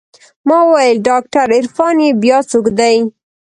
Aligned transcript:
ما 0.47 0.57
وويل 0.67 0.97
ډاکتر 1.09 1.47
عرفان 1.57 1.95
يې 2.05 2.09
بيا 2.23 2.37
څوک 2.51 2.65
دى. 2.79 2.95